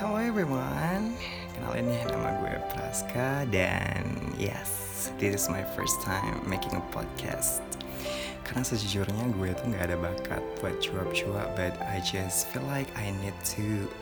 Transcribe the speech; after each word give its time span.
Hello 0.00 0.16
everyone, 0.16 1.12
kenalin 1.52 1.92
nih 1.92 2.08
nama 2.08 2.32
gue 2.40 2.56
Praska 2.72 3.44
dan 3.52 4.32
yes, 4.40 5.12
this 5.20 5.36
is 5.36 5.44
my 5.52 5.60
first 5.76 6.00
time 6.00 6.40
making 6.48 6.72
a 6.72 6.80
podcast. 6.88 7.60
Karena 8.40 8.64
sejujurnya 8.64 9.28
gue 9.36 9.52
tuh 9.52 9.68
nggak 9.68 9.92
ada 9.92 10.00
bakat 10.00 10.40
buat 10.64 10.80
cuap-cuap, 10.80 11.52
but 11.52 11.76
I 11.84 12.00
just 12.00 12.48
feel 12.48 12.64
like 12.72 12.88
I 12.96 13.12
need 13.20 13.36
to 13.60 13.92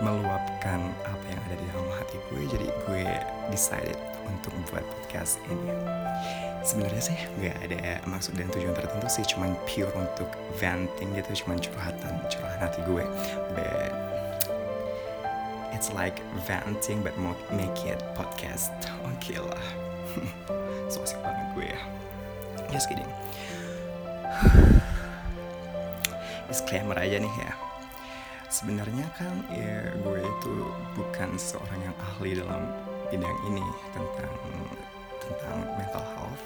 meluapkan 0.00 0.80
apa 1.04 1.24
yang 1.28 1.40
ada 1.52 1.56
di 1.60 1.66
dalam 1.76 1.92
hati 1.92 2.16
gue, 2.32 2.42
jadi 2.48 2.66
gue 2.88 3.04
decided 3.52 4.00
untuk 4.24 4.48
membuat 4.56 4.88
podcast 4.88 5.36
ini. 5.52 5.76
Sebenarnya 6.64 7.12
sih 7.12 7.20
nggak 7.44 7.56
ada 7.68 8.00
maksud 8.08 8.32
dan 8.40 8.48
tujuan 8.48 8.72
tertentu 8.72 9.12
sih, 9.12 9.28
cuman 9.28 9.52
pure 9.68 9.92
untuk 9.92 10.32
venting 10.56 11.12
gitu, 11.12 11.44
cuman 11.44 11.60
curhatan, 11.60 12.16
curhatan 12.32 12.60
hati 12.64 12.80
gue. 12.88 13.04
But 13.52 13.92
it's 15.84 15.92
like 15.92 16.24
venting 16.48 17.02
but 17.02 17.12
make 17.52 17.84
it 17.84 18.00
podcast. 18.16 18.72
Oke 19.04 19.20
okay 19.20 19.36
lah. 19.36 19.64
So 20.88 21.00
asik 21.00 21.16
banget 21.20 21.46
gue 21.56 21.66
ya. 21.68 21.80
Just 22.72 22.88
kidding. 22.88 23.08
Disclaimer 26.48 26.96
aja 26.96 27.20
nih 27.20 27.34
ya. 27.36 27.52
Sebenarnya 28.48 29.04
kan 29.16 29.44
ya 29.52 29.92
gue 29.92 30.20
itu 30.24 30.54
bukan 30.96 31.36
seorang 31.36 31.80
yang 31.84 31.96
ahli 32.00 32.36
dalam 32.36 32.64
bidang 33.12 33.38
ini 33.52 33.64
tentang 33.92 34.32
tentang 35.20 35.56
mental 35.76 36.04
health. 36.16 36.44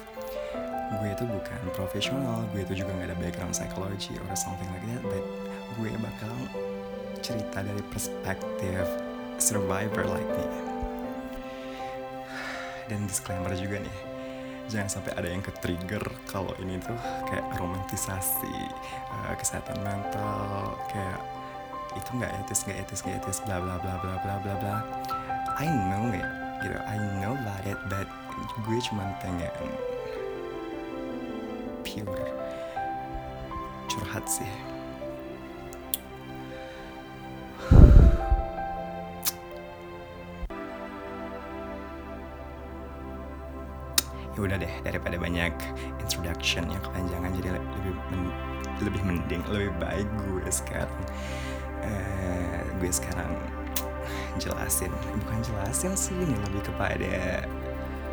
Gue 0.99 1.15
itu 1.15 1.23
bukan 1.27 1.61
profesional 1.75 2.43
gue 2.51 2.63
itu 2.63 2.83
juga 2.83 2.91
nggak 2.91 3.07
ada 3.11 3.17
background 3.19 3.55
psychology 3.55 4.19
or 4.19 4.35
something 4.35 4.67
like 4.75 4.83
that 4.87 5.03
but 5.07 5.23
gue 5.79 5.91
bakal 5.99 6.35
cerita 7.23 7.63
dari 7.63 7.83
perspektif 7.91 9.08
survivor 9.41 10.03
like 10.05 10.29
me. 10.35 10.45
Dan 12.89 13.05
disclaimer 13.05 13.53
juga 13.53 13.81
nih, 13.81 13.97
jangan 14.69 14.89
sampai 14.89 15.13
ada 15.13 15.29
yang 15.29 15.45
ke-trigger 15.45 16.01
kalau 16.25 16.53
ini 16.57 16.81
tuh 16.81 16.97
kayak 17.29 17.45
romantisasi 17.61 18.57
uh, 19.13 19.33
kesehatan 19.37 19.77
mental, 19.85 20.73
kayak 20.89 21.21
itu 21.97 22.09
nggak 22.17 22.31
etis, 22.45 22.65
nggak 22.65 22.77
etis, 22.85 22.99
nggak 23.05 23.17
etis, 23.21 23.39
bla 23.45 23.57
bla 23.61 23.77
bla 23.81 23.95
bla 24.01 24.15
bla 24.21 24.35
bla 24.41 24.53
bla. 24.57 24.77
I 25.61 25.65
know 25.65 26.09
it, 26.13 26.29
gitu, 26.65 26.77
I 26.81 26.97
know 27.21 27.37
about 27.37 27.65
it, 27.65 27.79
but 27.89 28.09
gue 28.65 28.79
cuma 28.89 29.05
pengen 29.21 29.53
pure 31.85 32.25
curhat 33.89 34.25
sih. 34.29 34.68
Udah 44.45 44.57
deh 44.59 44.73
daripada 44.85 45.15
banyak 45.19 45.53
introduction 45.99 46.67
yang 46.69 46.81
kepanjangan 46.83 47.31
jadi 47.39 47.49
lebih 47.57 47.93
men, 48.11 48.23
lebih 48.79 49.01
mending 49.03 49.41
lebih 49.51 49.71
baik 49.81 50.07
gue 50.27 50.47
sekarang. 50.51 51.01
Uh, 51.79 52.59
gue 52.79 52.91
sekarang 52.91 53.31
jelasin 54.39 54.91
bukan 55.23 55.39
jelasin 55.43 55.95
sih 55.95 56.15
ini 56.15 56.35
lebih 56.47 56.63
kepada 56.67 57.43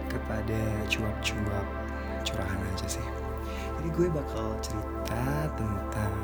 kepada 0.07 0.59
cuap-cuap 0.91 1.67
curahan 2.23 2.61
aja 2.75 2.99
sih. 2.99 3.07
Jadi 3.77 3.89
gue 3.93 4.09
bakal 4.11 4.57
cerita 4.65 5.51
tentang 5.55 6.15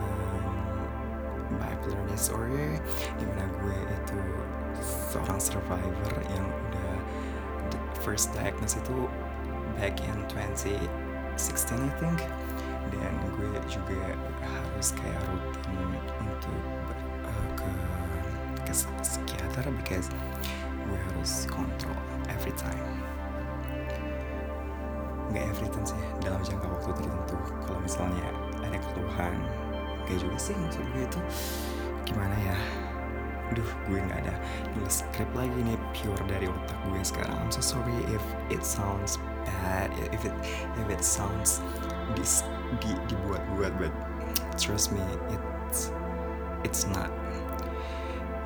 bipolar 1.82 2.06
disorder 2.14 2.78
di 3.18 3.24
mana 3.26 3.44
gue 3.58 3.78
itu 3.82 4.18
seorang 5.10 5.38
survivor 5.42 6.14
yang 6.30 6.46
udah 6.46 6.94
first 8.02 8.30
diagnosis 8.34 8.78
itu 8.78 9.10
back 9.78 10.00
in 10.00 10.16
2016 10.28 10.88
I 11.80 11.90
think. 12.00 12.18
Dan 12.92 13.14
gue 13.38 13.56
juga 13.70 13.98
harus 14.42 14.88
kayak 14.92 15.22
rutin 15.32 15.78
untuk 16.20 16.62
uh, 17.24 17.46
ke 17.56 17.70
ke 18.68 18.72
psikiater 19.00 19.64
because 19.80 20.12
gue 20.84 20.98
harus 20.98 21.48
kontrol 21.48 21.96
every 22.28 22.52
time. 22.58 22.84
Nggak 25.32 25.44
every 25.56 25.68
time 25.72 25.86
sih 25.88 26.00
dalam 26.20 26.42
jangka 26.44 26.66
waktu 26.68 26.90
tertentu. 27.00 27.36
Kalau 27.64 27.80
misalnya 27.80 28.28
ada 28.60 28.78
keluhan 28.92 29.34
kayak 30.04 30.20
juga 30.20 30.36
sih 30.36 30.54
maksud 30.58 30.84
gue 30.92 31.04
itu. 31.08 31.20
Gimana 32.12 32.36
ya? 32.44 32.56
Duh, 33.52 33.70
gue 33.88 34.00
nggak 34.00 34.20
ada 34.26 34.34
nulis 34.76 35.04
skrip 35.04 35.28
lagi 35.36 35.60
nih 35.64 35.76
pure 35.96 36.24
dari 36.28 36.48
otak 36.48 36.78
gue 36.88 37.00
sekarang. 37.04 37.36
I'm 37.40 37.52
so 37.52 37.60
sorry 37.64 37.96
if 38.12 38.24
it 38.48 38.64
sounds 38.64 39.16
bad, 39.44 39.90
if 40.12 40.24
it 40.24 40.34
if 40.78 40.86
it 40.90 41.02
sounds 41.04 41.60
dis, 42.14 42.44
di, 42.80 42.94
dibuat-buat, 43.08 43.72
but 43.78 43.94
trust 44.58 44.92
me, 44.92 45.00
it's 45.32 45.92
it's 46.64 46.82
not. 46.90 47.10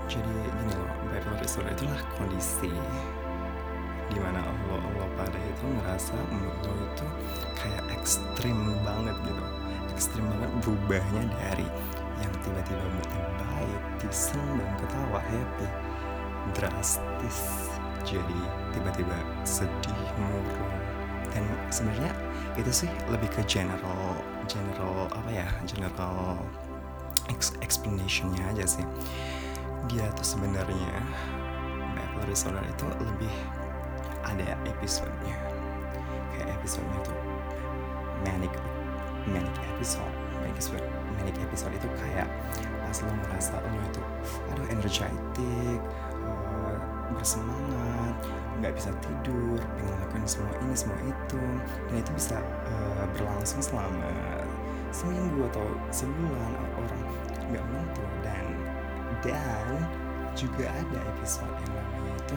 Jadi 0.07 0.23
gini 0.23 0.75
loh, 0.75 0.91
bipolar 1.11 1.39
disorder 1.43 1.75
itulah 1.75 2.01
kondisi 2.15 2.71
di 4.07 4.19
mana 4.23 4.39
Allah 4.39 4.81
Allah 4.87 5.09
pada 5.19 5.35
itu 5.35 5.67
ngerasa 5.67 6.15
mood 6.31 6.63
lo 6.63 6.73
itu 6.79 7.07
kayak 7.59 7.85
ekstrim 7.91 8.55
banget 8.87 9.19
gitu, 9.27 9.45
ekstrim 9.91 10.25
banget 10.31 10.51
berubahnya 10.63 11.23
dari 11.43 11.67
yang 12.23 12.33
tiba-tiba 12.47 12.87
moodnya 12.87 13.23
baik, 13.35 13.83
seneng 14.15 14.71
ketawa 14.79 15.19
happy 15.19 15.69
drastis 16.55 17.67
jadi 18.07 18.39
tiba-tiba 18.71 19.19
sedih 19.43 20.11
murung 20.23 20.86
dan 21.37 21.45
sebenarnya 21.69 22.13
itu 22.57 22.73
sih 22.73 22.91
lebih 23.13 23.29
ke 23.29 23.45
general 23.45 24.17
general 24.49 25.05
apa 25.13 25.29
ya 25.29 25.45
general 25.69 26.41
explanationnya 27.61 28.41
aja 28.57 28.65
sih. 28.65 28.87
Dia 29.93 30.09
tuh 30.17 30.25
sebenarnya 30.25 30.97
bipolar 31.93 32.25
disorder 32.25 32.65
itu 32.65 32.89
lebih 33.05 33.35
ada 34.25 34.57
episodenya. 34.65 35.37
Kayak 36.33 36.57
episodenya 36.57 37.01
tuh 37.05 37.17
manic 38.25 38.53
manic 39.29 39.53
episode 39.77 40.15
manic 40.41 40.57
episode 40.57 40.87
manic 41.19 41.37
episode 41.43 41.75
itu 41.75 41.89
kayak 42.01 42.29
pas 42.87 42.99
lo 43.03 43.13
ngerasa 43.13 43.55
lo 43.61 43.79
itu 43.83 44.03
aduh 44.55 44.67
energetic 44.71 45.81
uh, 46.25 46.79
bersemangat 47.13 47.86
nggak 48.61 48.73
bisa 48.73 48.91
tidur 49.05 49.59
pengen 49.77 49.93
ngelakuin 50.01 50.25
semua 50.25 50.53
ini 50.65 50.75
semua 50.77 50.99
itu. 51.05 51.43
Dan 51.89 51.95
itu 52.01 52.11
bisa 52.17 52.37
uh, 52.41 53.05
berlangsung 53.17 53.61
selama 53.61 54.13
seminggu 54.91 55.45
atau 55.53 55.67
sebulan 55.93 56.53
orang 56.77 57.03
nggak 57.53 57.65
menentu. 57.69 58.03
Dan 58.25 58.45
dan 59.25 59.69
juga 60.37 60.69
ada 60.69 60.99
episode 61.17 61.49
yang 61.49 61.73
namanya 61.73 62.13
itu 62.21 62.37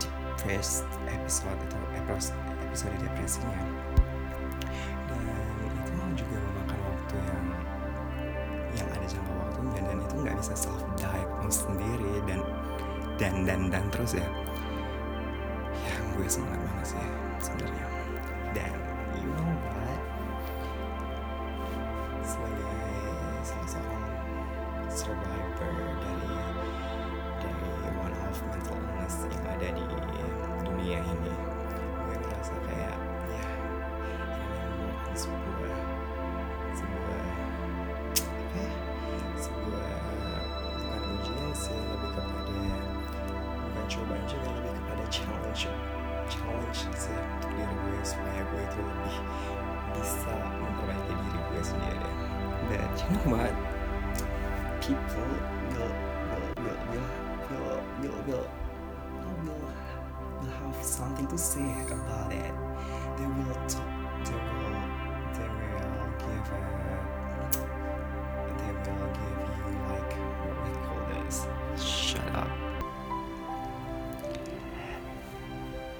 depressed 0.00 0.88
episode 1.08 1.58
itu 1.60 1.78
episode 2.00 2.96
depresinya. 3.00 3.62
Dan 5.08 5.24
itu 5.68 6.24
juga 6.24 6.36
memakan 6.40 6.80
waktu 6.88 7.14
yang 7.20 7.46
yang 8.72 8.88
ada 8.88 9.06
jangka 9.06 9.32
waktunya. 9.36 9.80
Dan 9.84 9.96
itu 10.00 10.14
nggak 10.16 10.36
bisa 10.40 10.54
self 10.56 10.80
diagnose 10.96 11.68
sendiri. 11.68 12.14
Dan 12.24 12.40
dan 13.20 13.34
dan 13.44 13.60
dan 13.70 13.84
terus 13.92 14.18
ya 14.18 14.26
gue 16.12 16.28
semangat 16.28 16.60
banget 16.60 16.86
sih 16.92 17.08
sebenarnya 17.40 17.88
dan 18.52 18.72
you 19.16 19.32
know 19.32 19.52
what? 19.64 20.00
Sebagai 22.20 22.76
salah 23.40 23.68
seorang 23.68 24.04
survivor 24.92 25.72
dari 26.04 26.36
dari 27.40 27.68
one 27.96 28.12
of 28.28 28.36
mental 28.44 28.76
illness 28.76 29.24
yang 29.24 29.44
ada 29.56 29.68
di 29.72 29.84
dunia 30.68 31.00
ini 31.00 31.32
gue 31.96 32.14
ngerasa 32.20 32.54
kayak 32.68 32.96
ya 33.32 33.46
ini 33.56 34.84
merupakan 34.84 35.51
what? 53.24 53.52
People 54.80 55.30
will 55.72 55.94
will 56.28 56.48
will 56.62 56.80
will 57.48 57.80
will 58.00 58.20
will 58.28 58.48
will 60.40 60.50
have 60.50 60.78
something 60.82 61.26
to 61.26 61.38
say 61.38 61.68
about 61.90 62.32
it. 62.32 62.52
They 63.18 63.26
will 63.26 63.54
talk. 63.68 63.86
They 64.24 64.32
will 64.32 64.76
they 65.36 65.48
will 65.48 66.10
give 66.18 66.46
a, 66.48 66.72
they 68.84 68.92
will 68.92 69.12
give 69.14 69.36
you 69.66 69.76
like 69.88 70.12
what 70.42 70.56
we 70.64 70.72
call 70.86 71.00
this. 71.12 71.46
Shut 71.76 72.28
up. 72.34 72.50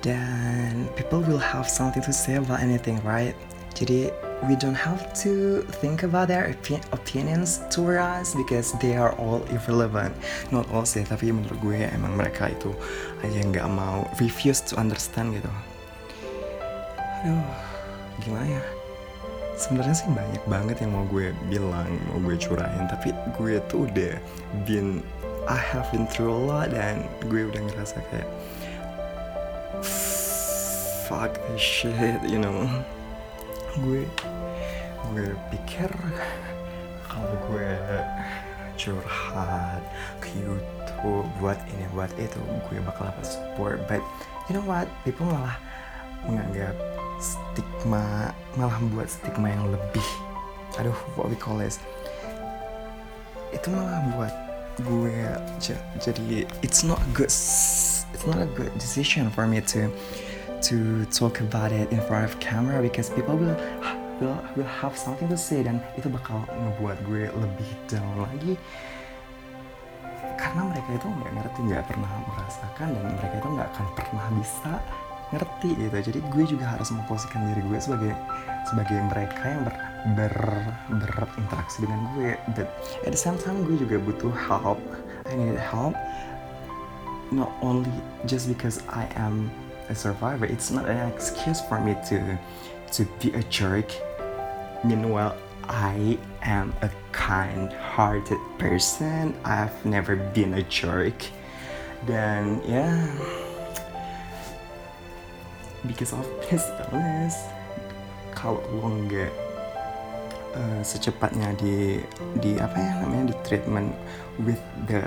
Then 0.02 0.88
people 0.96 1.20
will 1.20 1.38
have 1.38 1.68
something 1.68 2.02
to 2.02 2.12
say 2.12 2.34
about 2.34 2.60
anything, 2.60 2.98
right? 3.06 3.36
Jadi 3.74 4.10
we 4.48 4.56
don't 4.56 4.74
have 4.74 5.12
to 5.22 5.62
think 5.78 6.02
about 6.02 6.26
their 6.28 6.50
opi- 6.50 6.82
opinions 6.90 7.62
toward 7.70 7.98
us 7.98 8.34
because 8.34 8.74
they 8.82 8.96
are 8.96 9.14
all 9.14 9.46
irrelevant. 9.54 10.14
Not 10.50 10.66
all 10.74 10.82
sih 10.82 11.06
tapi 11.06 11.30
menurut 11.30 11.58
gue 11.62 11.78
emang 11.86 12.18
mereka 12.18 12.50
itu 12.50 12.74
aja 13.22 13.38
nggak 13.38 13.68
mau 13.70 14.02
refuse 14.18 14.58
to 14.66 14.74
understand 14.74 15.38
gitu. 15.38 15.50
Aduh 17.22 17.46
gimana 18.26 18.58
ya? 18.58 18.62
Sebenarnya 19.54 19.94
sih 19.94 20.10
banyak 20.10 20.42
banget 20.50 20.76
yang 20.82 20.90
mau 20.90 21.06
gue 21.06 21.30
bilang 21.46 21.86
mau 22.10 22.18
gue 22.18 22.34
curahin 22.34 22.90
tapi 22.90 23.14
gue 23.38 23.62
tuh 23.70 23.86
udah 23.86 24.18
been 24.66 25.06
I 25.46 25.58
have 25.58 25.86
been 25.94 26.06
through 26.10 26.34
a 26.34 26.38
lot 26.38 26.74
dan 26.74 27.06
gue 27.30 27.46
udah 27.46 27.62
ngerasa 27.70 28.02
kayak 28.10 28.30
fuck 31.06 31.34
this 31.50 31.62
shit 31.62 32.18
you 32.26 32.42
know 32.42 32.66
gue. 33.80 34.04
Gue 35.12 35.26
pikir 35.52 35.90
kalau 37.08 37.34
gue 37.48 37.68
curhat 38.76 39.82
ke 40.20 40.28
YouTube 40.40 41.28
buat 41.38 41.58
ini 41.76 41.84
buat 41.92 42.10
itu 42.16 42.40
gue 42.68 42.78
bakal 42.84 43.12
dapat 43.12 43.26
support. 43.26 43.78
But 43.88 44.00
you 44.48 44.56
know 44.56 44.64
what? 44.64 44.88
People 45.04 45.28
malah 45.28 45.56
menganggap 46.28 46.76
stigma 47.22 48.34
malah 48.58 48.76
membuat 48.82 49.08
stigma 49.08 49.48
yang 49.50 49.70
lebih. 49.70 50.08
Aduh 50.80 50.96
what 51.16 51.28
we 51.28 51.36
call 51.36 51.58
this? 51.60 51.80
Itu 53.52 53.68
malah 53.72 54.00
buat 54.16 54.34
gue 54.80 55.20
jadi 56.00 56.48
it's 56.64 56.80
not 56.80 56.96
a 56.96 57.10
good 57.12 57.28
it's 57.28 58.24
not 58.24 58.40
a 58.40 58.48
good 58.56 58.72
decision 58.80 59.28
for 59.28 59.44
me 59.44 59.60
to 59.60 59.92
to 60.62 61.04
talk 61.10 61.40
about 61.42 61.72
it 61.74 61.90
in 61.90 62.00
front 62.06 62.24
of 62.24 62.38
camera 62.38 62.78
because 62.78 63.10
people 63.10 63.34
will 63.34 63.58
will 64.22 64.38
will 64.54 64.72
have 64.78 64.94
something 64.94 65.26
to 65.26 65.38
say 65.38 65.66
dan 65.66 65.82
itu 65.98 66.06
bakal 66.06 66.46
ngebuat 66.46 66.98
gue 67.06 67.26
lebih 67.26 67.70
down 67.90 68.14
lagi. 68.22 68.54
Karena 70.38 70.62
mereka 70.70 70.90
itu 70.94 71.06
nggak 71.06 71.32
ngerti 71.34 71.60
nggak 71.66 71.84
pernah 71.90 72.10
merasakan 72.30 72.88
dan 72.94 73.04
mereka 73.18 73.34
itu 73.42 73.48
nggak 73.58 73.68
akan 73.74 73.86
pernah 73.98 74.26
bisa 74.38 74.72
ngerti 75.32 75.70
gitu. 75.80 75.96
Jadi 76.12 76.18
gue 76.30 76.44
juga 76.46 76.64
harus 76.76 76.88
memposisikan 76.94 77.42
diri 77.50 77.62
gue 77.66 77.78
sebagai 77.82 78.12
sebagai 78.68 78.98
mereka 79.10 79.42
yang 79.42 79.62
ber, 79.66 79.74
ber 81.00 81.12
berinteraksi 81.34 81.82
dengan 81.82 82.00
gue. 82.14 82.38
But 82.54 82.68
at 83.02 83.10
the 83.10 83.20
same 83.20 83.40
time 83.40 83.66
gue 83.66 83.80
juga 83.80 83.98
butuh 83.98 84.30
help. 84.30 84.78
I 85.26 85.34
need 85.34 85.58
help. 85.58 85.98
Not 87.32 87.48
only 87.64 87.88
just 88.28 88.46
because 88.46 88.84
I 88.92 89.08
am 89.16 89.48
a 89.92 89.94
survivor. 89.94 90.46
It's 90.48 90.72
not 90.72 90.88
an 90.88 90.98
excuse 91.12 91.60
for 91.60 91.78
me 91.78 91.94
to 92.08 92.38
to 92.96 93.04
be 93.20 93.30
a 93.36 93.44
jerk. 93.52 93.92
Meanwhile 94.82 95.36
I 95.68 96.18
am 96.42 96.74
a 96.82 96.90
kind-hearted 97.12 98.40
person. 98.58 99.36
I've 99.44 99.76
never 99.84 100.16
been 100.16 100.56
a 100.56 100.64
jerk. 100.64 101.22
Ya 102.08 102.42
yeah, 102.66 102.98
because 105.86 106.10
of 106.10 106.26
this 106.50 106.66
illness 106.90 107.38
kalau 108.34 108.58
lo 108.74 108.90
nggak 109.06 109.30
uh, 110.58 110.80
secepatnya 110.82 111.54
di 111.54 112.02
di 112.42 112.58
apa 112.58 112.74
ya 112.74 112.90
namanya 113.06 113.30
di 113.30 113.36
treatment 113.46 113.94
with 114.42 114.58
the 114.90 115.06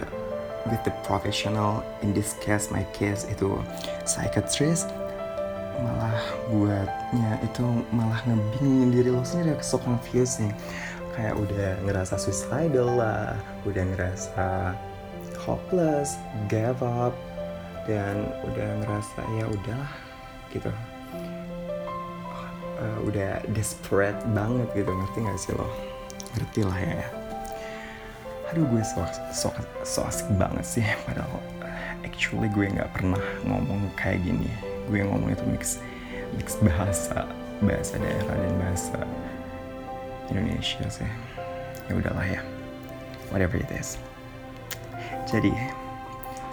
with 0.70 0.82
the 0.84 0.94
professional 1.06 1.86
in 2.02 2.14
this 2.14 2.34
case 2.42 2.74
my 2.74 2.84
case 2.94 3.26
itu 3.30 3.58
psychiatrist 4.06 4.90
malah 5.82 6.18
buatnya 6.50 7.38
itu 7.44 7.66
malah 7.92 8.20
ngebingungin 8.26 8.90
diri 8.96 9.10
lo 9.12 9.22
sendiri 9.22 9.60
so 9.60 9.76
confusing 9.78 10.50
kayak 11.16 11.36
udah 11.36 11.80
ngerasa 11.88 12.16
suicidal 12.20 12.96
lah 12.96 13.36
udah 13.68 13.84
ngerasa 13.96 14.76
hopeless 15.46 16.18
give 16.50 16.80
up 16.82 17.14
dan 17.86 18.34
udah 18.42 18.70
ngerasa 18.82 19.20
ya 19.38 19.46
udahlah 19.46 19.94
gitu. 20.50 20.72
Uh, 22.76 23.00
udah 23.08 23.40
desperate 23.56 24.20
banget 24.36 24.68
gitu 24.76 24.92
ngerti 24.92 25.18
gak 25.24 25.40
sih 25.40 25.54
lo? 25.56 25.70
Ngerti 26.36 26.62
lah 26.68 26.80
ya 26.82 27.25
aduh 28.56 28.64
gue 28.72 28.84
so, 28.88 29.04
so, 29.36 29.52
so 29.84 30.08
asik 30.08 30.32
banget 30.40 30.64
sih 30.64 30.88
padahal 31.04 31.44
actually 32.08 32.48
gue 32.56 32.72
nggak 32.72 32.88
pernah 32.96 33.20
ngomong 33.44 33.92
kayak 34.00 34.24
gini. 34.24 34.48
Gue 34.88 35.04
ngomong 35.04 35.36
itu 35.36 35.44
mix 35.52 35.84
mix 36.40 36.56
bahasa 36.64 37.28
bahasa 37.60 38.00
daerah 38.00 38.32
dan 38.40 38.56
bahasa 38.56 39.00
Indonesia 40.32 40.88
sih. 40.88 41.12
Ya 41.92 42.00
udahlah 42.00 42.24
ya. 42.24 42.40
Whatever 43.36 43.60
it 43.60 43.68
is. 43.76 44.00
Jadi 45.28 45.52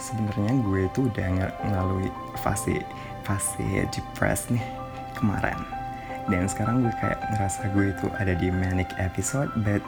sebenarnya 0.02 0.58
gue 0.66 0.90
tuh 0.99 1.06
udah 1.06 1.26
ng 1.31 1.38
ngelalui 1.70 2.10
fase 2.43 2.82
fase 3.22 3.87
depressed 3.94 4.50
nih 4.50 4.66
kemarin. 5.14 5.54
Dan 6.26 6.50
sekarang 6.50 6.82
gue 6.82 6.94
kayak 6.99 7.22
ngerasa 7.38 7.70
gue 7.70 7.94
itu 7.94 8.06
ada 8.19 8.34
di 8.34 8.50
manic 8.50 8.90
episode 8.99 9.54
but 9.62 9.78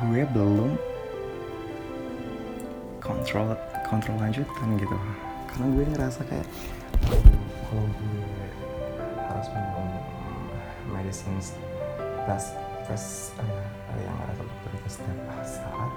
gue 0.00 0.24
belum 0.32 0.80
kontrol 3.04 3.52
kontrol 3.84 4.16
lanjutan 4.16 4.68
gitu. 4.80 4.96
Karena 5.52 5.66
gue 5.70 5.84
ngerasa 5.92 6.20
kayak 6.24 6.48
kalau 7.68 7.84
gue 7.84 8.24
harus 9.28 9.46
minum 9.52 9.88
medicine 10.90 11.38
plus 12.24 12.44
plus 12.84 13.04
uh, 13.38 13.96
yang 14.00 14.16
ada 14.24 14.34
dokter 14.40 14.70
itu 14.76 14.88
setiap 15.00 15.44
saat 15.44 15.90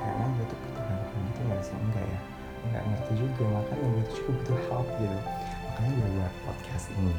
kayaknya 0.00 0.26
gue 0.36 0.44
tuh 0.48 0.58
ketergantungan 0.64 1.22
gitu 1.28 1.40
nggak 1.44 1.62
sih 1.62 1.76
enggak 1.76 2.06
ya? 2.08 2.20
Nggak 2.66 2.82
ngerti 2.88 3.12
juga. 3.20 3.44
Makanya 3.52 3.86
gue 3.86 4.02
tuh 4.08 4.14
juga 4.16 4.30
butuh 4.40 4.58
help 4.72 4.88
gitu. 4.98 5.18
Makanya 5.68 5.90
gue 5.92 6.08
buat 6.16 6.34
podcast 6.48 6.86
ini 6.96 7.12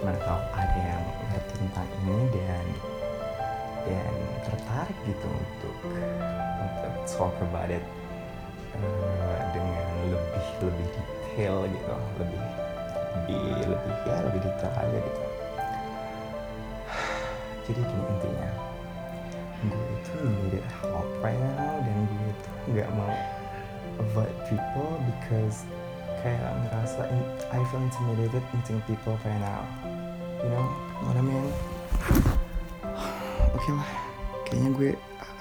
mana 0.00 0.18
tahu 0.24 0.40
ada 0.56 0.80
yang 0.80 1.04
ngerti 1.28 1.54
tentang 1.60 1.88
ini 2.02 2.18
dan 2.32 2.66
dan 3.86 4.14
tertarik 4.44 4.98
gitu 5.06 5.28
untuk 5.28 5.76
untuk 6.60 6.94
talk 7.06 7.36
about 7.40 7.70
it 7.70 7.84
uh, 8.82 9.40
dengan 9.54 9.88
lebih 10.10 10.46
lebih 10.62 10.86
detail 10.94 11.56
gitu. 11.66 11.94
Lebih 12.22 12.40
lebih 13.28 13.42
lebih 13.66 13.94
ya 14.06 14.16
lebih 14.26 14.40
detail 14.42 14.72
aja 14.78 14.98
gitu. 14.98 15.22
Jadi 17.68 17.80
gini 17.82 18.04
intinya. 18.16 18.50
Gue 19.58 19.84
itu 19.98 20.14
needed 20.22 20.66
help 20.78 21.08
dan 21.18 21.96
gue 22.06 22.30
itu 22.30 22.50
nggak 22.70 22.90
mau 22.94 23.10
avoid 23.98 24.30
people 24.46 25.02
because 25.02 25.66
kayak 26.22 26.54
ngerasa 26.66 27.10
in, 27.10 27.20
I 27.50 27.62
feel 27.70 27.82
intimidated 27.82 28.42
meeting 28.54 28.78
people 28.86 29.18
right 29.26 29.42
now. 29.42 29.66
You 30.42 30.50
know 30.54 30.66
what 31.02 31.18
I 31.18 31.22
mean? 31.22 31.46
Oke 33.54 33.58
okay 33.58 33.72
lah. 33.74 33.90
Kayaknya 34.46 34.70
gue 34.78 34.90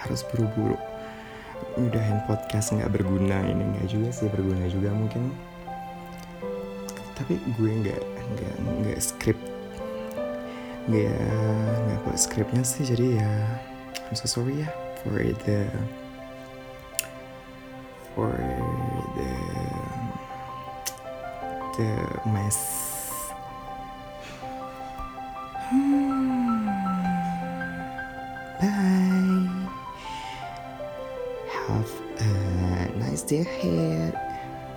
harus 0.03 0.22
buru-buru 0.27 0.77
udahin 1.78 2.20
podcast 2.26 2.74
nggak 2.74 2.90
berguna 2.90 3.42
ini 3.46 3.64
nggak 3.78 3.88
juga 3.90 4.10
sih 4.10 4.28
berguna 4.30 4.66
juga 4.70 4.90
mungkin. 4.94 5.34
Tapi 7.18 7.38
gue 7.58 7.72
nggak 7.86 8.02
nggak 8.02 8.56
nggak 8.84 9.00
skrip 9.02 9.40
nggak 10.88 11.20
nggak 11.84 12.00
buat 12.08 12.16
skripnya 12.20 12.64
sih 12.64 12.88
jadi 12.88 13.20
ya 13.20 13.32
I'm 14.08 14.16
so 14.16 14.24
sorry 14.24 14.64
ya 14.64 14.72
for 15.04 15.20
the 15.20 15.68
for 18.16 18.32
the 19.20 19.32
the 21.76 21.92
mess 22.32 22.97
head. 33.58 34.26